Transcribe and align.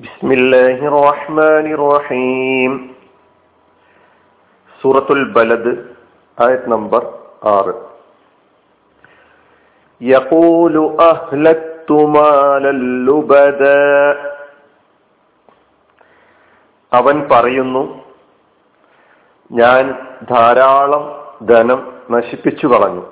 بسم 0.00 0.28
الله 0.32 0.78
الرحمن 0.86 1.66
الرحيم 1.72 2.72
سورة 4.80 5.08
البلد 5.10 5.66
آية 6.38 6.62
نمبر 6.66 7.02
آر 7.44 7.66
يقول 10.00 10.76
أهلكت 11.02 11.90
مالا 11.90 12.72
لبدا 13.08 13.80
അവൻ 16.92 17.16
പറയുന്നു 17.30 17.82
ഞാൻ 19.50 19.82
ധാരാളം 20.30 21.04
ധനം 21.46 21.80
നശിപ്പിച്ചു 22.10 22.66
കളഞ്ഞു 22.66 23.04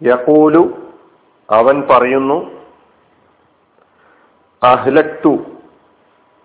യഹൂലു 0.00 0.62
അവൻ 1.48 1.76
പറയുന്നു 1.82 2.38
അഹ്ലക്തു 4.63 5.37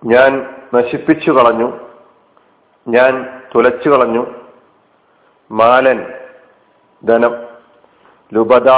ഞാൻ 0.04 0.56
നശിപ്പിച്ചു 0.74 1.30
കളഞ്ഞു. 1.30 1.78
ഞാൻ 2.88 3.42
തുലച്ചു 3.54 3.88
കളഞ്ഞു. 3.88 4.26
മാലൻ 5.50 6.20
ധനം 7.04 7.34
ലുബദ 8.34 8.70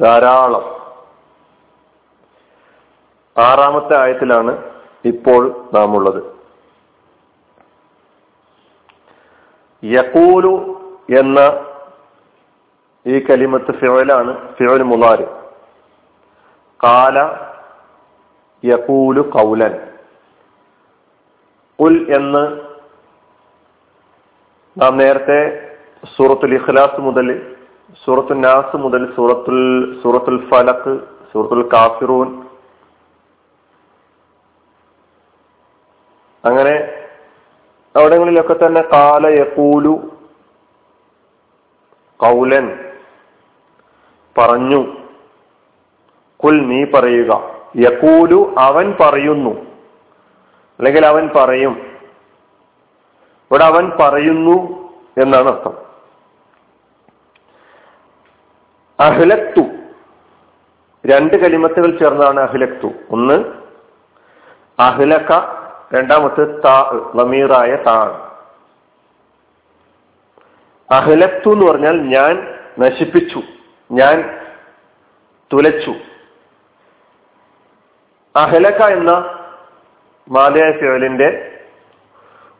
ധാരാളം. 0.00 0.82
ആറാമത്തെ 3.38 4.00
ആയത്തിലാണ് 4.00 4.72
ഇപ്പോൾ 5.04 5.68
നാം 5.74 5.96
ഉള്ളത് 5.96 6.42
യക്കൂലു 9.84 10.52
എന്ന 11.18 11.40
ഈ 13.06 13.18
കലിമത്ത് 13.18 13.72
ഫിറോലാണ് 13.72 14.52
ഫിറോൽ 14.52 14.82
മുലാര് 14.82 15.26
കാല 16.84 17.18
യക്കൂലു 18.64 19.22
കൗലൻ 19.30 19.74
ഉൽ 21.78 22.12
എന്ന് 22.16 22.44
നാം 24.78 24.96
നേരത്തെ 24.96 25.40
സൂറത്തുൽ 26.16 26.54
ഇഖ്ലാസ് 26.54 27.00
മുതൽ 27.00 27.28
സൂറത്തുൽ 28.04 28.38
നാസ് 28.38 28.76
മുതൽ 28.76 29.14
സൂറത്തുൽ 29.16 29.60
സൂറത്തുൽ 30.02 30.48
ഫലക്ക് 30.48 31.00
സൂറത്തുൽ 31.32 31.68
കാഫിറൂൻ 31.72 32.42
അങ്ങനെ 36.44 36.74
അവിടങ്ങളിലൊക്കെ 37.94 38.54
തന്നെ 38.54 38.82
കാല 38.92 39.26
യക്കൂലു 39.26 39.94
കൗലൻ 42.20 42.66
പറഞ്ഞു. 44.38 44.80
കുൽ 46.40 46.66
നീ 46.66 46.84
പറയുക. 46.84 47.51
യക്കൂലു 47.76 48.54
അവൻ 48.58 48.96
പറയുന്നു. 49.00 49.50
അല്ലെങ്കിൽ 50.78 51.06
അവൻ 51.06 51.30
പറയും. 51.36 51.98
ഇവിടെ 53.50 53.64
അവൻ 53.64 53.92
പറയുന്നു 54.00 54.82
എന്നാണ് 55.22 55.48
അർത്ഥം. 55.48 55.92
അഹ്ലക്തു. 59.00 59.60
രണ്ട് 61.06 61.36
കലിമത്തുകൾ 61.36 61.98
ചേർന്നാണ് 61.98 62.40
അഹ്ലക്തു. 62.40 62.90
ഒന്ന് 63.10 63.44
അഹ്ലക്ക 64.80 65.32
രണ്ടാമത്തെ 65.94 66.44
താ 66.44 67.10
നമീറായ 67.14 67.76
താ. 67.76 68.28
അഹ്ലക്തു 70.90 71.52
എന്ന് 71.52 71.72
പറഞ്ഞാൽ 71.72 71.96
ഞാൻ 72.00 72.54
നശിപ്പിച്ചു. 72.78 73.42
ഞാൻ 73.92 74.40
തുലച്ചു. 75.52 75.94
അഹലക്ക 78.36 78.82
എന്ന 78.82 79.10
മാതയായ 80.28 80.72
ഫിയലിന്റെ 80.72 81.60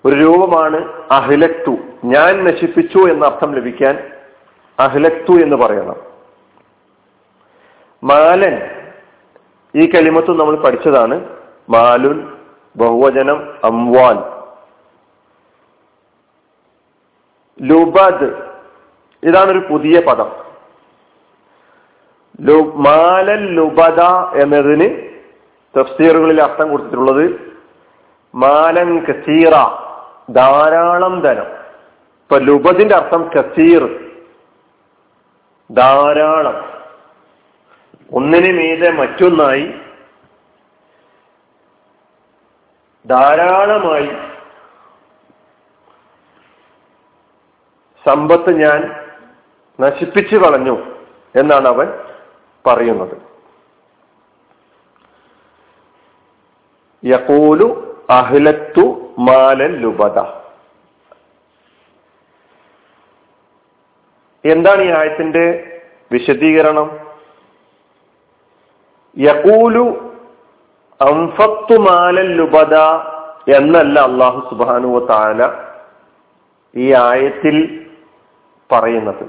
ഒരു 0.04 0.16
രൂപമാണ് 0.16 1.02
അഹ്ലക്തു. 1.12 1.76
ഞാൻ 2.04 2.44
നശിപ്പിച്ചു 2.44 2.98
എന്ന 2.98 3.26
അർത്ഥം 3.26 3.54
ലഭിക്കാൻ 3.54 4.10
അഹ്ലക്തു 4.80 5.32
എന്ന് 5.32 5.56
പറയണം. 5.56 5.96
മാലൻ 8.04 8.70
ഈ 9.76 9.90
കലിമത്തും 9.90 10.38
നമ്മൾ 10.38 10.56
പഠിച്ചതാണ്. 10.56 11.36
മാലുൻ 11.70 12.32
ബഹുവചനം 12.76 13.54
അംവാൻ 13.64 14.16
ലുബദ് 17.66 18.48
ഇതാണൊരു 19.22 19.66
പുതിയ 19.70 20.00
പദം. 20.00 20.30
മാലൻ 22.74 23.54
ലുബദ 23.54 24.00
എന്നതിന് 24.42 25.11
തഫ്സീറുകളിൽ 25.78 26.42
അർത്ഥം 26.42 26.70
കൊടുത്തിട്ടുള്ളത് 26.70 27.52
മാലൻ 28.34 29.04
കസീറ 29.04 29.50
ധാരാളം 30.30 31.20
ധനം. 31.20 31.46
ഇപ്പൊ 32.22 32.38
ലുബദിന്റെ 32.38 32.96
അർത്ഥം 32.96 33.28
കസീർ. 33.28 34.10
ധാരാളം. 35.70 36.72
ഒന്നിനു 38.12 38.52
മീതെ 38.52 38.90
മറ്റൊന്നായി 38.90 39.74
ധാരാളമായി 43.06 44.10
സമ്പത്ത് 48.06 48.50
ഞാൻ 48.50 49.06
നശിപ്പിച്ചു 49.80 50.36
കളഞ്ഞു 50.36 50.78
എന്നാണ് 51.36 51.68
അവൻ 51.68 51.92
പറയുന്നത്. 52.66 53.31
യക്കൂലു 57.04 57.68
അഹ്ലത്തു 58.10 59.14
മാലൻ 59.18 59.72
ലുബത 59.76 60.18
എന്താണ് 64.44 64.82
ഈ 64.82 64.90
ആയത്തിന്റെ 64.90 65.44
വിശദീകരണം? 66.12 66.98
യഖൂലു 69.18 69.84
അംഫത്തു 71.00 71.74
മാലൻ 71.80 72.28
ലുബത 72.36 72.74
എന്നല്ല 73.56 74.00
അള്ളാഹു 74.00 74.40
സുബാനുവ 74.50 75.06
താല 75.06 75.50
ഈ 76.76 76.94
ആയത്തിൽ 76.94 77.86
പറയുന്നത്. 78.72 79.24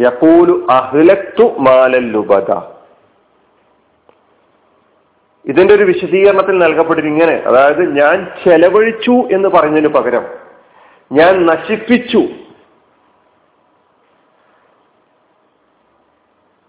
യഖൂലു 0.00 0.66
അഹ്ലത്തു 0.70 1.54
മാലൻ 1.58 2.12
ലുബദ. 2.12 2.73
ഇതിന്റെ 5.46 5.74
ഒരു 5.74 5.84
വിശദീകരണത്തിൽ 5.84 6.58
നൽകപ്പെട്ടിട്ട് 6.58 7.10
ഇങ്ങനെ. 7.10 7.42
അതായത് 7.46 7.96
ഞാൻ 7.96 8.32
ചെലവഴിച്ചു 8.44 9.28
എന്ന് 9.32 9.48
പറഞ്ഞതിന് 9.48 9.88
പകരം 9.88 10.26
ഞാൻ 11.12 11.46
നശിപ്പിച്ചു. 11.46 12.18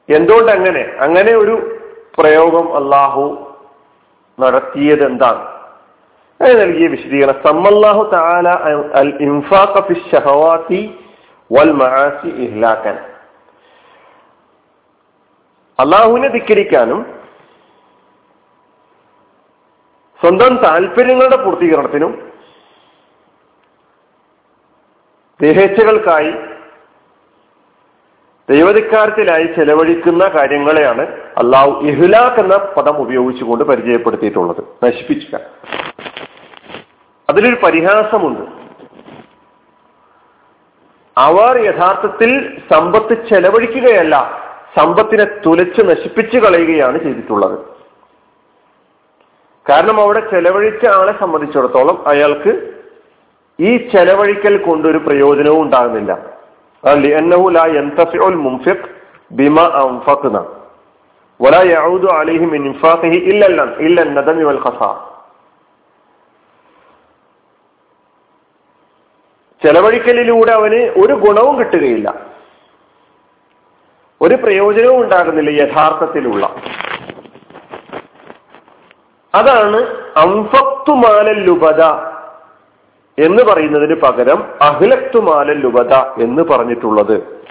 എന്തുകൊണ്ട് 0.09 0.51
അങ്ങനെ 0.51 0.91
അങ്ങനെ 0.99 1.35
ഒരു 1.35 1.79
പ്രയോഗം 2.17 2.75
അള്ളാഹു 2.75 3.53
നടത്തിയത് 4.39 5.05
എന്താണ് 5.05 5.41
അങ്ങനെ 6.41 6.53
നൽകിയ 6.53 6.87
വിശദീകരണം. 6.87 7.41
സമ്മല്ലാഹു 7.45 8.09
താല 8.13 8.49
അൽ 8.93 9.17
ഇൻഫാഖ 9.21 9.79
വൽ 11.51 11.71
മഹാസി 11.71 12.27
ഇഹ്ലാക്കൻ 12.27 12.97
അള്ളാഹുവിനെ 15.79 16.27
ധിക്കരിക്കാനും 16.27 17.24
സ്വന്തം 20.21 20.63
താല്പര്യങ്ങളുടെ 20.63 21.43
പൂർത്തീകരണത്തിനും 21.43 22.31
ദേഹേച്ഛകൾക്കായി 25.41 26.33
ദൈവധിക്കാരത്തിലായി 28.49 29.43
ചെലവഴിക്കുന്ന 29.43 30.27
കാര്യങ്ങളെയാണ് 30.27 31.01
അള്ളാഹു 31.37 31.81
ഇഹ്ലാഖ് 31.81 32.39
എന്ന 32.39 32.57
പദം 32.57 32.97
ഉപയോഗിച്ചുകൊണ്ട് 32.97 33.63
പരിചയപ്പെടുത്തിയിട്ടുള്ളത്. 33.63 34.85
നശിപ്പിക്കുക 34.85 35.39
അതിലൊരു 37.29 37.55
പരിഹാസമുണ്ട്. 37.55 38.41
അവർ 41.17 41.57
യഥാർത്ഥത്തിൽ 41.57 42.61
സമ്പത്ത് 42.73 43.27
ചെലവഴിക്കുകയല്ല 43.29 44.45
സമ്പത്തിനെ 44.79 45.23
തുലച്ച് 45.23 45.81
നശിപ്പിച്ചു 45.81 46.37
കളയുകയാണ് 46.37 46.99
ചെയ്തിട്ടുള്ളത്. 47.03 47.74
കാരണം 49.69 50.01
അവിടെ 50.01 50.19
ചെലവഴിച്ച 50.19 50.85
ആളെ 50.87 51.13
സംബന്ധിച്ചിടത്തോളം 51.19 52.07
അയാൾക്ക് 52.07 52.51
ഈ 53.59 53.89
ചെലവഴിക്കൽ 53.95 54.55
ഒരു 54.87 54.97
പ്രയോജനവും 54.97 55.61
ഉണ്ടാകുന്നില്ല. 55.61 56.11
മിൻ 62.53 62.65
ഇൻഫാഖിഹി 62.65 63.19
ഇല്ല 63.31 63.45
ഇല്ല 63.77 64.03
നദമി 64.03 64.43
വൽ 64.43 64.59
ഖസാർ 64.67 64.95
ചെലവഴിക്കലിലൂടെ 69.61 70.51
അവന് 70.51 70.81
ഒരു 71.03 71.13
ഗുണവും 71.13 71.59
കിട്ടുകയില്ല. 71.59 72.07
ഒരു 74.21 74.35
പ്രയോജനവും 74.35 75.01
ഉണ്ടാകുന്നില്ല 75.01 75.51
യഥാർത്ഥത്തിലുള്ള. 75.61 76.45
അതാണ് 79.35 79.77
അംഫക്തുമാലല്ലുപത 80.17 81.81
എന്ന് 83.25 83.43
പറയുന്നതിന് 83.43 84.01
പകരം 84.01 84.43
അഖിലക്തുമാലൽ 84.61 85.59
ലുബദ 85.59 85.93
എന്ന് 86.23 86.43
പറഞ്ഞിട്ടുള്ളത്. 86.43 87.41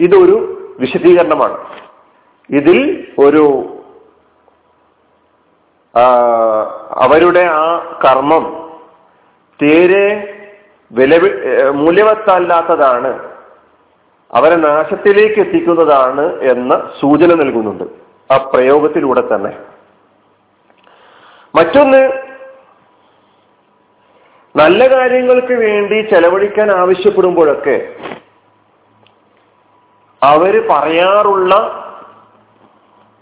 ഇതൊരു 0.00 0.36
വിശദീകരണമാണ്. 0.78 1.58
ഇതിൽ 2.50 3.08
ഒരു 3.18 3.62
അവരുടെ 6.96 7.48
ആ 7.50 7.76
കർമ്മം 8.04 8.70
തീരെ 9.62 10.06
വില 10.92 11.12
മൂല്യവത്തല്ലാത്തതാണ്. 11.70 13.10
അവരെ 14.32 14.56
നാശത്തിലേക്ക് 14.56 15.40
എത്തിക്കുന്നതാണ് 15.40 16.40
എന്ന 16.40 16.90
സൂചന 17.00 17.34
നൽകുന്നുണ്ട്. 17.34 17.84
ആ 18.32 18.36
പ്രയോഗത്തിലൂടെ 18.52 19.22
തന്നെ. 19.30 19.52
മറ്റൊന്ന് 21.54 22.02
നല്ല 24.54 24.80
കാര്യങ്ങൾക്ക് 24.94 25.54
വേണ്ടി 25.66 25.98
ചെലവഴിക്കാൻ 26.10 26.68
ആവശ്യപ്പെടുമ്പോഴൊക്കെ 26.72 27.76
അവർ 30.22 30.54
പറയാറുള്ള 30.70 31.52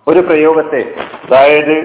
ഒരു 0.07 0.21
പ്രയോഗത്തെ 0.21 0.81
അതായത് 1.25 1.77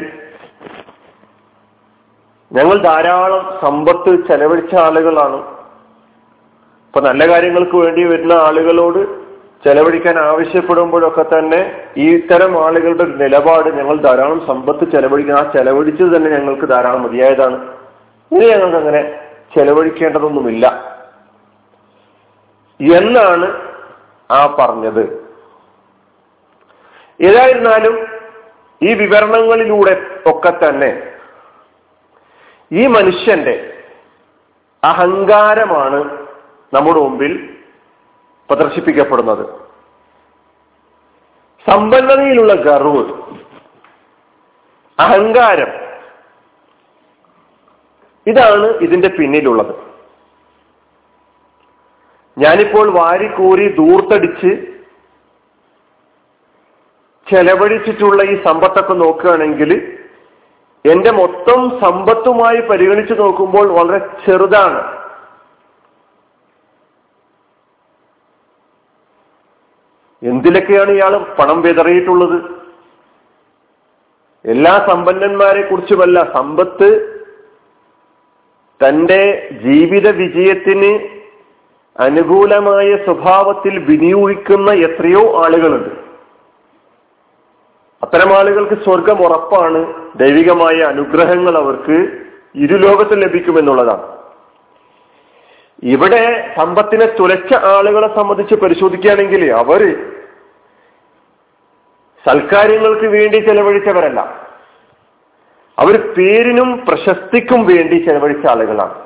ഞങ്ങൾ 2.52 2.78
ധാരാളം 2.84 3.44
സമ്പത്ത് 3.62 4.12
ചെലവഴിച്ച 4.28 4.74
ആളുകളാണ്. 4.76 5.40
ഇപ്പൊ 6.88 7.00
നല്ല 7.08 7.24
കാര്യങ്ങൾക്ക് 7.32 7.78
വേണ്ടി 7.78 8.04
വരുന്ന 8.04 8.34
ആളുകളോട് 8.48 9.00
ചെലവഴിക്കാൻ 9.66 10.20
ആവശ്യപ്പെടുമ്പോഴൊക്കെ 10.20 11.24
തന്നെ 11.24 11.82
ഈ 11.98 12.16
ഇത്തരം 12.16 12.66
ആളുകളുടെ 12.66 13.04
നിലപാട് 13.04 13.70
ഞങ്ങൾ 13.70 13.98
ധാരാളം 13.98 14.48
സമ്പത്ത് 14.48 14.92
ചെലവഴിക്കുന്ന. 14.92 15.40
ആ 15.40 15.52
ചെലവഴിച്ചത് 15.52 16.16
തന്നെ 16.16 16.32
ഞങ്ങൾക്ക് 16.32 16.70
ധാരാളം 16.70 17.04
മതിയായതാണ്. 17.04 17.72
ഇനി 18.32 18.46
ഞങ്ങൾക്ക് 18.46 18.78
അങ്ങനെ 18.78 19.20
ചെലവഴിക്കേണ്ടതൊന്നുമില്ല. 19.56 20.96
എന്നാണ് 22.80 23.62
ആ 24.32 24.56
പറഞ്ഞത്. 24.60 25.26
ഏതായിരുന്നാലും 27.22 28.08
ഈ 28.82 28.94
വിവരണങ്ങളിലൂടെ 28.94 30.06
ഒക്കെ 30.26 30.50
തന്നെ 30.50 31.04
ഈ 32.72 32.88
മനുഷ്യന്റെ 32.88 33.74
അഹങ്കാരമാണ് 34.84 36.18
നമ്മുടെ 36.74 37.00
മുമ്പിൽ 37.00 37.55
പ്രദർശിപ്പിക്കപ്പെടുന്നത്. 38.50 39.46
സമ്പന്നതയിലുള്ള 41.70 42.54
ഗർവ് 42.54 43.14
അഹങ്കാരം 45.00 45.86
ഇതാണ് 48.28 48.68
ഇതിന്റെ 48.68 49.08
പിന്നിലുള്ളത്. 49.08 49.76
ഞാനിപ്പോൾ 52.38 53.00
വാരിക്കൂറി 53.00 53.76
ദൂർത്തടിച്ച് 53.76 54.76
ചെലവഴിച്ചിട്ടുള്ള 57.32 58.24
ഈ 58.24 58.44
സമ്പത്തൊക്കെ 58.44 58.94
നോക്കുകയാണെങ്കിൽ 58.94 60.02
എന്റെ 60.92 61.12
മൊത്തം 61.12 61.80
സമ്പത്തുമായി 61.80 62.62
പരിഗണിച്ച് 62.62 63.14
നോക്കുമ്പോൾ 63.20 63.74
വളരെ 63.74 64.00
ചെറുതാണ്. 64.26 64.95
എന്തിലൊക്കെയാണ് 70.26 70.92
ഇയാൾ 70.92 71.18
പണം 71.18 71.62
വിതറിയിട്ടുള്ളത്? 71.62 72.38
എല്ലാ 74.46 74.86
സമ്പന്നന്മാരെ 74.90 75.62
കുറിച്ചുമല്ല 75.62 76.34
സമ്പത്ത് 76.34 76.90
തന്റെ 78.82 79.50
ജീവിത 79.64 80.10
വിജയത്തിന് 80.16 81.08
അനുകൂലമായ 82.00 82.98
സ്വഭാവത്തിൽ 83.06 83.80
വിനിയോഗിക്കുന്ന 83.80 84.72
എത്രയോ 84.72 85.46
ആളുകളുണ്ട്. 85.46 85.90
അത്തരം 88.04 88.38
ആളുകൾക്ക് 88.38 88.84
സ്വർഗം 88.84 89.22
ഉറപ്പാണ്. 89.22 89.82
ദൈവികമായ 90.16 90.82
അനുഗ്രഹങ്ങൾ 90.82 91.58
അവർക്ക് 91.58 92.08
ഇരുലോകത്ത് 92.56 93.22
ലഭിക്കുമെന്നുള്ളതാണ്. 93.22 94.16
ഇവിടെ 95.84 96.54
സമ്പത്തിനെ 96.58 97.06
തുലച്ച 97.06 97.54
ആളുകളെ 97.54 98.16
സംബന്ധിച്ച് 98.16 98.56
പരിശോധിക്കുകയാണെങ്കിൽ 98.56 99.52
അവർ 99.52 99.82
സൽക്കാര്യങ്ങൾക്ക് 102.28 103.06
വേണ്ടി 103.06 103.38
ചെലവഴിച്ചവരല്ല. 103.38 104.20
അവർ 105.80 106.14
പേരിനും 106.14 106.86
പ്രശസ്തിക്കും 106.86 107.66
വേണ്ടി 107.66 108.06
ചെലവഴിച്ച 108.08 108.48
ആളുകളാണ്. 108.48 109.06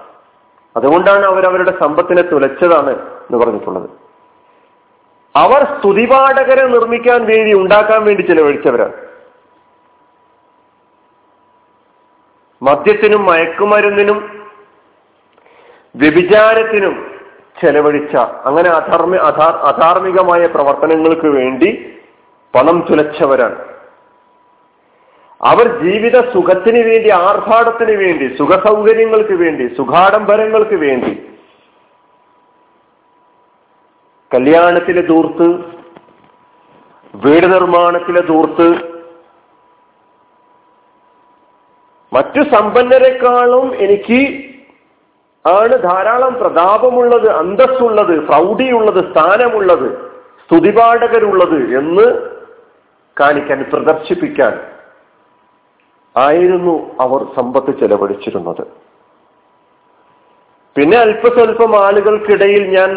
അതുകൊണ്ടാണ് 0.77 1.25
അവർ 1.25 1.45
അവരുടെ 1.45 1.71
സമ്പത്തിനെ 1.81 2.21
തുലച്ചതാണ് 2.21 2.89
എന്ന് 2.89 3.37
പറഞ്ഞിട്ടുള്ളത്. 3.37 3.89
അവർ 5.35 5.63
സ്തുതിപാഠകരെ 5.63 6.67
നിർമ്മിക്കാൻ 6.67 7.25
വേണ്ടി 7.25 7.53
ഉണ്ടാക്കാൻ 7.53 8.05
വേണ്ടി 8.05 8.21
ചെലവഴിച്ചവരാണ്. 8.21 8.93
മദ്യത്തിനും 12.61 13.25
മയക്കുമരുന്നിനും 13.25 14.47
വ്യഭിചാരത്തിനും 15.95 17.19
ചെലവഴിച്ച 17.61 18.15
അങ്ങനെ 18.15 18.69
അധർമ്മ 18.69 19.15
അധാർമികമായ 19.15 20.45
പ്രവർത്തനങ്ങൾക്ക് 20.45 21.27
വേണ്ടി 21.27 21.98
പണം 22.53 22.77
തുലച്ചവരാണ്. 22.89 23.57
അവർ 25.41 25.67
ജീവിത 25.83 26.17
സുഖത്തിന് 26.31 26.81
വേണ്ടി 26.87 27.09
ആർഭാടത്തിന് 27.09 27.93
വേണ്ടി 27.97 28.25
സുഖ 28.37 28.53
സൗകര്യങ്ങൾക്ക് 28.65 29.35
വേണ്ടി 29.43 29.65
സുഖാഡംബരങ്ങൾക്ക് 29.77 30.77
വേണ്ടി 30.77 31.11
കല്യാണത്തിലെ 34.31 35.01
ദൂർത്ത് 35.01 35.47
വീട് 37.15 37.47
നിർമ്മാണത്തിലെ 37.53 38.21
ദൂർത്ത് 38.21 38.67
മറ്റു 42.11 42.41
സമ്പന്നരെക്കാളും 42.55 43.65
എനിക്ക് 43.85 44.19
ആണ് 45.45 45.75
ധാരാളം 45.83 46.33
പ്രതാപമുള്ളത് 46.33 47.27
അന്തസ്സുള്ളത് 47.31 48.13
പ്രൗഢിയുള്ളത് 48.29 49.01
സ്ഥാനമുള്ളത് 49.11 49.89
സ്തുതിപാഠകരുള്ളത് 50.43 51.59
എന്ന് 51.77 52.07
കാണിക്കാൻ 53.19 53.59
പ്രദർശിപ്പിക്കാൻ 53.71 54.53
ആയിരുന്നു 56.15 56.75
അവർ 57.05 57.21
സമ്പത്ത് 57.37 57.71
ചെലവഴിച്ചിരുന്നത്. 57.79 58.63
പിന്നെ 60.75 60.97
അല്പസ്വല്പം 61.05 61.71
ആളുകൾക്കിടയിൽ 61.85 62.63
ഞാൻ 62.77 62.91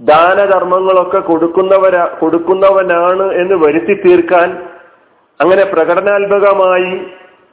ദാനധർമ്മങ്ങളൊക്കെ 0.00 1.20
കൊടുക്കുന്നവരാ 1.30 2.04
കൊടുക്കുന്നവനാണ് 2.20 3.26
എന്ന് 3.40 3.56
വരുത്തി 3.64 3.94
തീർക്കാൻ 4.04 4.50
അങ്ങനെ 5.40 5.64
പ്രകടനാത്മകമായി 5.72 6.92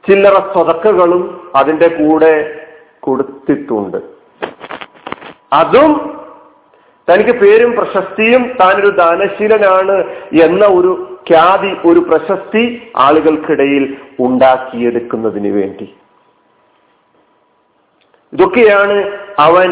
ചില്ലറ 0.04 0.36
സ്വതക്കകളും 0.52 1.22
അതിന്റെ 1.56 1.88
കൂടെ 1.98 2.34
കൊടുത്തിട്ടുണ്ട്. 3.06 3.98
അതും 5.60 5.92
തനിക്ക് 7.08 7.34
പേരും 7.42 7.70
പ്രശസ്തിയും 7.78 8.42
താനൊരു 8.60 8.90
ദാനശീലനാണ് 9.02 9.96
എന്ന 10.46 10.64
ഒരു 10.78 10.90
ഖ്യാതി 11.28 11.70
ഒരു 11.90 12.00
പ്രശസ്തി 12.08 12.64
ആളുകൾക്കിടയിൽ 13.04 13.84
ഉണ്ടാക്കിയെടുക്കുന്നതിന് 14.26 15.50
വേണ്ടി. 15.58 15.86
ഇതൊക്കെയാണ് 18.32 18.96
അവൻ 19.46 19.68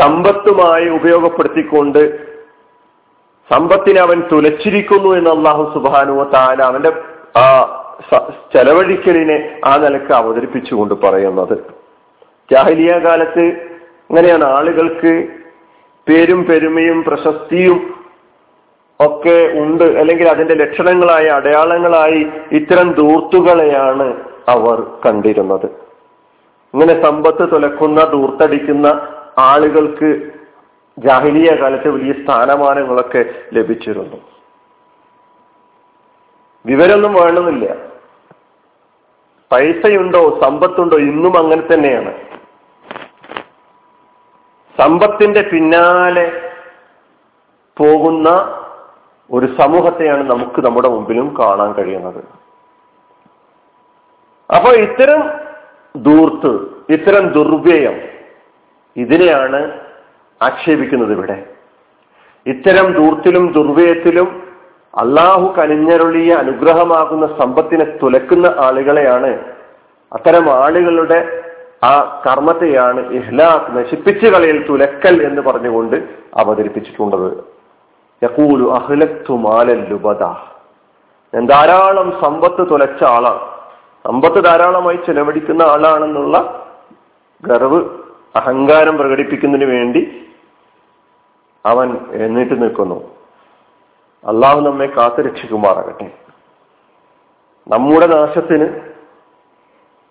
സമ്പത്തുമായി 0.00 0.88
ഉപയോഗപ്പെടുത്തിക്കൊണ്ട് 0.98 2.02
സമ്പത്തിനെ 3.50 4.00
അവൻ 4.00 4.18
തുലച്ചിരിക്കുന്നു 4.32 5.10
എന്ന് 5.18 5.30
അള്ളാഹു 5.36 5.64
സുബാനുവ 5.74 6.24
താല 6.34 6.62
അവന്റെ 6.70 6.92
ആ 7.40 7.44
ചെലവഴിക്കലിനെ 8.54 9.38
ആ 9.64 9.72
നിലയ്ക്ക് 9.76 10.12
അവതരിപ്പിച്ചുകൊണ്ട് 10.12 10.94
പറയുന്നത്. 11.04 11.56
ജാഹലിയ 12.52 12.92
കാലത്ത് 13.06 13.44
അങ്ങനെയാണ് 14.10 14.44
ആളുകൾക്ക് 14.56 15.12
പേരും 16.08 16.46
പെരുമയും 16.46 17.04
പ്രശസ്തിയും 17.04 17.94
ഒക്കെ 19.00 19.52
ഉണ്ട്. 19.54 19.84
അല്ലെങ്കിൽ 19.84 20.28
അതിന്റെ 20.28 20.54
ലക്ഷണങ്ങളായി 20.54 21.26
അടയാളങ്ങളായി 21.26 22.26
ഇത്തരം 22.52 22.92
ദൂർത്തുകളെയാണ് 22.92 24.16
അവർ 24.48 24.80
കണ്ടിരുന്നത്. 25.06 25.66
ഇങ്ങനെ 26.74 27.02
സമ്പത്ത് 27.02 27.52
തുലക്കുന്ന 27.52 28.04
ദൂർത്തടിക്കുന്ന 28.04 29.08
ആളുകൾക്ക് 29.38 30.30
ജാഹിലിയ 30.98 31.54
കാലത്ത് 31.54 31.88
വലിയ 31.88 32.12
സ്ഥാനമാനങ്ങളൊക്കെ 32.12 33.24
ലഭിച്ചിരുന്നു. 33.52 34.16
വിവരമൊന്നും 36.66 37.12
വേണമെന്നില്ല. 37.12 37.76
പൈസയുണ്ടോ 39.52 40.40
സമ്പത്തുണ്ടോ 40.42 40.96
ഇന്നും 40.96 41.38
അങ്ങനെ 41.38 41.74
തന്നെയാണ്. 41.74 42.14
സമ്പത്തിന്റെ 44.78 45.42
പിന്നാലെ 45.42 46.26
പോകുന്ന 47.76 48.28
ഒരു 49.30 49.46
സമൂഹത്തെയാണ് 49.60 50.30
നമുക്ക് 50.30 50.60
നമ്മുടെ 50.66 50.88
മുമ്പിലും 50.88 51.36
കാണാൻ 51.40 51.72
കഴിയുന്നത്. 51.72 52.20
അപ്പോൾ 54.56 54.74
ഇത്തരം 54.76 55.20
ദൂർത്ത് 55.96 56.52
ഇത്തരം 56.94 57.24
ദുർവ്യയം 57.28 57.96
ഇതിനെയാണ് 58.96 59.60
ആക്ഷേപിക്കുന്നത് 60.42 61.12
ഇവിടെ. 61.12 61.36
ഇത്തരം 62.46 62.92
ദൂർത്തിലും 62.92 63.52
ദുർവ്യയത്തിലും 63.52 64.28
അള്ളാഹു 64.94 65.46
കനിഞ്ഞരുളിയ 65.58 66.32
അനുഗ്രഹമാകുന്ന 66.34 67.26
സമ്പത്തിനെ 67.40 67.84
തുലക്കുന്ന 67.84 68.46
ആളുകളെയാണ് 68.58 69.30
അത്തരം 70.12 70.46
ആളുകളുടെ 70.64 71.45
ആ 71.84 72.22
കർമ്മത്തെയാണ് 72.26 73.00
ഇഹ്ലാഖ് 73.12 73.76
നശിപ്പിച്ചു 73.76 74.26
കളയൽ 74.26 74.66
തുലക്കൽ 74.68 75.22
എന്ന് 75.22 75.42
പറഞ്ഞുകൊണ്ട് 75.42 75.96
അവതരിപ്പിച്ചിട്ടുള്ളത്. 76.36 77.44
യക്കൂലു 78.22 78.72
അഹ്ലത്തു 78.72 79.32
മാലല്ലുബദ 79.32 80.22
ഞാൻ 81.34 81.46
ധാരാളം 81.46 82.20
സമ്പത്ത് 82.24 82.70
തുലച്ച 82.70 83.04
ആളാണ്. 83.04 83.40
സമ്പത്ത് 84.04 84.44
ധാരാളമായി 84.44 84.96
ചെലവഴിക്കുന്ന 84.96 85.62
ആളാണെന്നുള്ള 85.62 86.64
ഗർവ് 87.44 87.80
അഹങ്കാരം 88.36 88.96
പ്രകടിപ്പിക്കുന്നതിന് 88.96 89.70
വേണ്ടി 89.70 90.26
അവൻ 91.66 91.96
എഴുന്നേറ്റ് 92.10 92.62
നിൽക്കുന്നു. 92.62 93.16
അള്ളാഹു 94.28 94.60
നമ്മെ 94.60 94.86
കാത്തു 94.86 95.22
രക്ഷിക്കുമാറാകട്ടെ 95.22 96.10
നമ്മുടെ 97.68 98.06
നാശത്തിന് 98.06 98.95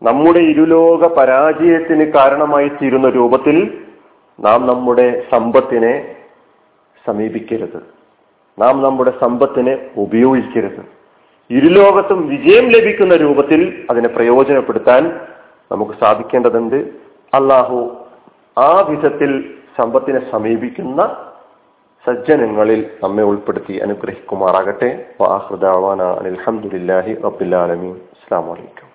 നമ്മുടെ 0.04 0.40
ഇരുലോക 0.40 1.14
പരാജയത്തിന് 1.18 2.14
കാരണമായി 2.14 2.68
തീരുന്ന 2.68 3.10
രൂപത്തിൽ 3.10 3.84
നാം 4.40 4.68
നമ്മുടെ 4.68 5.24
സമ്പത്തിനെ 5.34 6.16
സമീപിക്കരുത്. 7.08 7.84
നാം 8.60 8.84
നമ്മുടെ 8.84 9.14
സമ്പത്തിനെ 9.22 9.90
ഉപയോഗിക്കരുത്. 9.98 10.86
ഇരുലോകത്തും 11.50 12.30
വിജയം 12.30 12.70
ലഭിക്കുന്ന 12.70 13.16
രൂപത്തിൽ 13.16 13.86
അതിനെ 13.90 14.08
പ്രയോജനപ്പെടുത്താൻ 14.08 15.20
നമുക്ക് 15.72 15.92
സാധിക്കേണ്ടതുണ്ട്. 16.04 16.76
അള്ളാഹു 17.34 17.98
ആ 18.58 18.82
വിധത്തിൽ 18.90 19.54
സമ്പത്തിനെ 19.82 20.32
സമീപിക്കുന്ന 20.32 21.16
സജ്ജനങ്ങളിൽ 22.06 22.90
നമ്മെ 23.04 23.24
ഉൾപ്പെടുത്തി 23.24 23.74
അനുഗ്രഹിക്കുമാറാകട്ടെ. 23.74 25.06
അലഹമുല്ലാഹി 25.22 27.14
റബുല്ലാലമീൻ 27.14 27.92
അസ്സാം 27.92 28.48
വലൈക്കും 28.48 28.95